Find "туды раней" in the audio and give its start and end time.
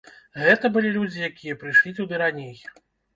1.99-2.57